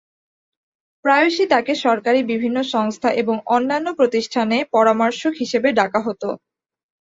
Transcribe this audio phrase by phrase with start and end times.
[1.05, 6.29] প্রায়শই তাকে সরকারি বিভিন্ন সংস্থা এবং অন্যান্য প্রতিষ্ঠানে পরামর্শক হিসেবে ডাকা হতো।